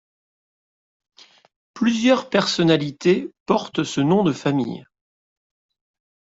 Plusieurs 1.75 2.31
personnalités 2.31 3.29
portent 3.45 3.83
ce 3.83 4.01
nom 4.01 4.23
de 4.23 4.33
famille. 4.33 4.83